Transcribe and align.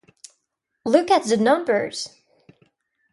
Look 0.83 1.11
at 1.11 1.25
the 1.25 1.37
Numbers! 1.37 2.09